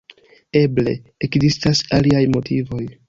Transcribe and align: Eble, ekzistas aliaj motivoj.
Eble, 0.61 0.95
ekzistas 1.27 1.83
aliaj 1.99 2.23
motivoj. 2.37 2.85